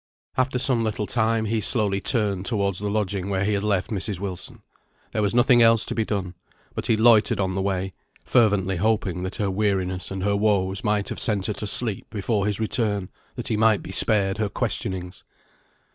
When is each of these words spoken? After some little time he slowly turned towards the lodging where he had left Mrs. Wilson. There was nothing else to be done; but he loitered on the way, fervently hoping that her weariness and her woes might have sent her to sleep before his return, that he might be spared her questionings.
After 0.35 0.57
some 0.57 0.83
little 0.83 1.05
time 1.05 1.45
he 1.45 1.61
slowly 1.61 2.01
turned 2.01 2.47
towards 2.47 2.79
the 2.79 2.89
lodging 2.89 3.29
where 3.29 3.43
he 3.45 3.53
had 3.53 3.63
left 3.63 3.91
Mrs. 3.91 4.19
Wilson. 4.19 4.63
There 5.13 5.21
was 5.21 5.35
nothing 5.35 5.61
else 5.61 5.85
to 5.85 5.93
be 5.93 6.05
done; 6.05 6.33
but 6.73 6.87
he 6.87 6.97
loitered 6.97 7.39
on 7.39 7.53
the 7.53 7.61
way, 7.61 7.93
fervently 8.23 8.77
hoping 8.77 9.21
that 9.21 9.35
her 9.35 9.51
weariness 9.51 10.09
and 10.09 10.23
her 10.23 10.35
woes 10.35 10.83
might 10.83 11.09
have 11.09 11.19
sent 11.19 11.45
her 11.45 11.53
to 11.53 11.67
sleep 11.67 12.09
before 12.09 12.47
his 12.47 12.59
return, 12.59 13.09
that 13.35 13.49
he 13.49 13.57
might 13.57 13.83
be 13.83 13.91
spared 13.91 14.39
her 14.39 14.49
questionings. 14.49 15.23